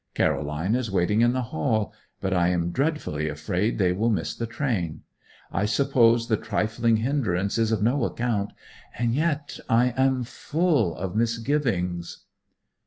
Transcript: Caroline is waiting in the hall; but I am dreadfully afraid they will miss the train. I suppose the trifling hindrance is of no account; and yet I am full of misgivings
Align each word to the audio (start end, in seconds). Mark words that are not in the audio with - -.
Caroline 0.15 0.73
is 0.73 0.89
waiting 0.89 1.21
in 1.21 1.31
the 1.33 1.43
hall; 1.53 1.93
but 2.21 2.33
I 2.33 2.47
am 2.47 2.71
dreadfully 2.71 3.29
afraid 3.29 3.77
they 3.77 3.91
will 3.93 4.09
miss 4.09 4.33
the 4.33 4.47
train. 4.47 5.03
I 5.51 5.65
suppose 5.65 6.27
the 6.27 6.37
trifling 6.37 6.95
hindrance 6.97 7.59
is 7.59 7.71
of 7.71 7.83
no 7.83 8.03
account; 8.05 8.51
and 8.97 9.13
yet 9.13 9.59
I 9.69 9.93
am 9.95 10.23
full 10.23 10.95
of 10.95 11.15
misgivings 11.15 12.23